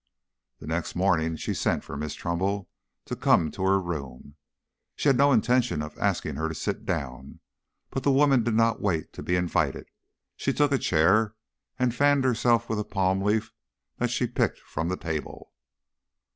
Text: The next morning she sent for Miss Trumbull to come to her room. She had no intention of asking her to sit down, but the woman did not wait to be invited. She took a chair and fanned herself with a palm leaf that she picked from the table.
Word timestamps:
The 0.57 0.65
next 0.65 0.95
morning 0.95 1.35
she 1.35 1.53
sent 1.53 1.83
for 1.83 1.95
Miss 1.95 2.15
Trumbull 2.15 2.67
to 3.05 3.15
come 3.15 3.51
to 3.51 3.63
her 3.65 3.79
room. 3.79 4.35
She 4.95 5.09
had 5.09 5.15
no 5.17 5.31
intention 5.31 5.83
of 5.83 5.95
asking 5.99 6.37
her 6.37 6.49
to 6.49 6.55
sit 6.55 6.87
down, 6.87 7.39
but 7.91 8.01
the 8.01 8.11
woman 8.11 8.41
did 8.41 8.55
not 8.55 8.81
wait 8.81 9.13
to 9.13 9.21
be 9.21 9.35
invited. 9.35 9.85
She 10.35 10.53
took 10.53 10.71
a 10.71 10.79
chair 10.79 11.35
and 11.77 11.93
fanned 11.93 12.23
herself 12.23 12.67
with 12.67 12.79
a 12.79 12.83
palm 12.83 13.21
leaf 13.21 13.51
that 13.97 14.09
she 14.09 14.25
picked 14.25 14.57
from 14.57 14.87
the 14.89 14.97
table. 14.97 15.53